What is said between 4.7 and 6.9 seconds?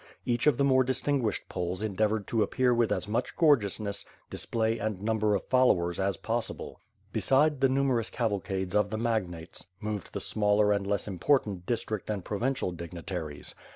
and number of followers as possible.